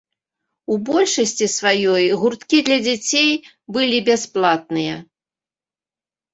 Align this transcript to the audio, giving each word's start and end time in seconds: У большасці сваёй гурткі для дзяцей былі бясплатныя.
У 0.75 0.77
большасці 0.87 1.47
сваёй 1.57 2.05
гурткі 2.23 2.57
для 2.71 2.79
дзяцей 2.87 3.31
былі 3.79 4.03
бясплатныя. 4.11 4.99